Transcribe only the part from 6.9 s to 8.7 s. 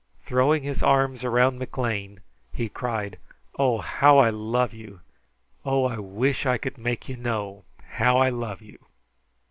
you know how I love